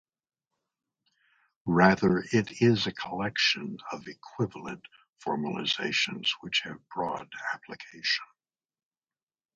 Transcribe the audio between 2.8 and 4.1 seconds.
a collection of